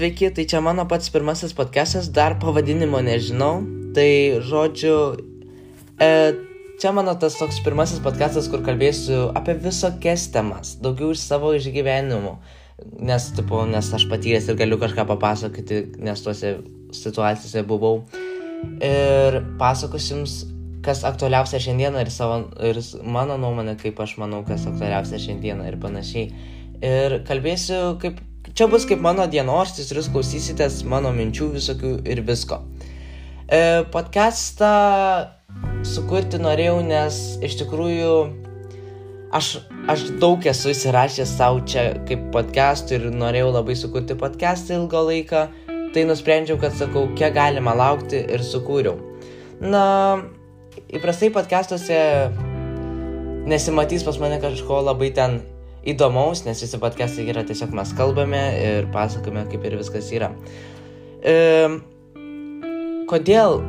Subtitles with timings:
[0.00, 3.58] Sveiki, tai čia mano pats pirmasis podcastas, dar pavadinimo nežinau.
[3.92, 4.94] Tai žodžiu,
[6.00, 6.08] e,
[6.80, 12.32] čia mano tas toks pirmasis podcastas, kur kalbėsiu apie visokias temas, daugiau iš savo išgyvenimų.
[13.10, 16.54] Nes, tipo, nes aš patyręs ir galiu kažką papasakoti, nes tuose
[16.96, 18.00] situacijose buvau.
[18.80, 20.38] Ir pasakosiu jums,
[20.80, 25.76] kas aktualiausia šiandieną ir, savo, ir mano nuomonė, kaip aš manau, kas aktualiausia šiandieną ir
[25.84, 26.32] panašiai.
[26.80, 28.24] Ir kalbėsiu kaip
[28.60, 32.58] Čia bus kaip mano dienoraštis ir jūs klausysitės mano minčių visokių ir visko.
[33.48, 34.68] E, podcastą
[35.88, 38.10] sukurti norėjau, nes iš tikrųjų
[39.32, 39.48] aš,
[39.88, 45.46] aš daug esu įsirašęs savo čia kaip podcastų ir norėjau labai sukurti podcastą ilgą laiką.
[45.96, 48.98] Tai nusprendžiau, kad sakau, kiek galima laukti ir sukūriau.
[49.64, 49.86] Na,
[50.92, 51.96] įprastai podcastuose
[53.48, 55.40] nesimatys pas mane kažko labai ten
[55.86, 60.30] įdomaus, nes visi podcastai yra tiesiog mes kalbame ir pasakome, kaip ir viskas yra.
[61.24, 61.34] E,
[63.10, 63.60] kodėl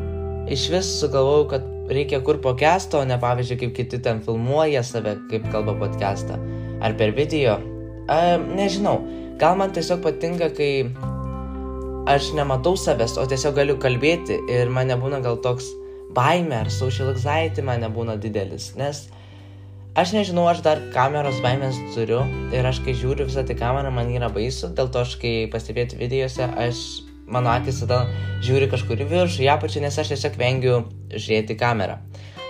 [0.52, 5.18] iš vis sugalvojau, kad reikia kur podcast'o, o ne pavyzdžiui, kaip kiti ten filmuoja save,
[5.32, 6.40] kaip kalba podcast'ą,
[6.84, 7.58] ar per video.
[8.08, 8.22] E,
[8.60, 9.00] nežinau,
[9.40, 10.72] gal man tiesiog patinka, kai
[12.12, 15.70] aš nematau savęs, o tiesiog galiu kalbėti ir man nebūna gal toks
[16.16, 19.06] baime ar social anxiety man nebūna didelis, nes
[19.92, 22.22] Aš nežinau, aš dar kameros baimės turiu
[22.56, 25.98] ir aš kai žiūriu visą tą kamerą, man yra baisu, dėl to aš kai pastebėti
[26.00, 28.06] videose, aš, mano akis tada
[28.40, 30.78] žiūri kažkur į viršų, į apačią, nes aš tiesiog vengiu
[31.12, 32.00] žiūrėti kamerą.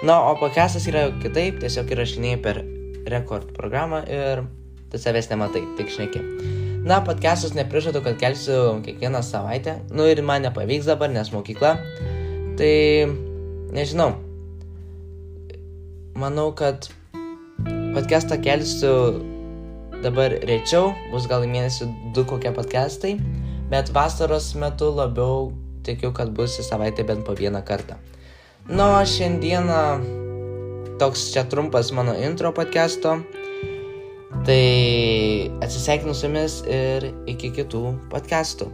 [0.05, 2.61] Na, o podcastas yra kitaip, tiesiog įrašinėjai per
[3.09, 4.43] rekord programą ir
[4.93, 6.23] tu savęs nematai, tik šneki.
[6.85, 11.73] Na, podcastus neprižadu, kad kelsiu kiekvieną savaitę, nu ir man nepavyks dabar, nes mokykla.
[12.61, 12.73] Tai,
[13.73, 14.11] nežinau.
[16.13, 16.91] Manau, kad
[17.91, 19.19] Podcastą kelsiu
[19.99, 23.17] dabar rečiau, bus gal mėnesį du kokie podcastai,
[23.67, 25.49] bet vasaros metu labiau
[25.83, 27.97] tikiu, kad bus į savaitę bent po vieną kartą.
[28.71, 29.81] Nu, šiandieną
[31.03, 33.17] toks čia trumpas mano intro podcasto.
[34.47, 34.63] Tai
[35.59, 38.69] atsisveikinu su jumis ir iki kitų podcastų.